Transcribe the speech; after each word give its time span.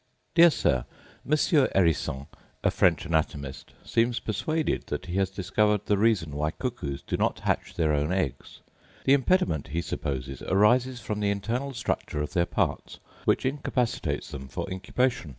Dear 0.33 0.49
Sir, 0.49 0.85
Monsieur 1.23 1.69
Herissant, 1.75 2.25
a 2.63 2.71
French 2.71 3.05
anatomist, 3.05 3.73
seems 3.85 4.17
persuaded 4.19 4.87
that 4.87 5.05
he 5.05 5.17
has 5.17 5.29
discovered 5.29 5.85
the 5.85 5.95
reason 5.95 6.31
why 6.31 6.49
cuckoos 6.49 7.03
do 7.03 7.17
not 7.17 7.41
hatch 7.41 7.75
their 7.75 7.93
own 7.93 8.11
eggs; 8.11 8.61
the 9.05 9.13
impediment, 9.13 9.67
he 9.67 9.81
supposes, 9.83 10.41
arises 10.41 11.01
from 11.01 11.19
the 11.19 11.29
internal 11.29 11.71
structure 11.75 12.19
of 12.23 12.33
their 12.33 12.47
parts, 12.47 12.97
which 13.25 13.45
incapacitates 13.45 14.31
them 14.31 14.47
for 14.47 14.67
incubation. 14.71 15.29